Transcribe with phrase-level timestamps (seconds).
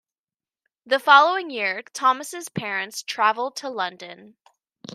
[0.83, 4.35] The following year, Thomas' parents traveled to London.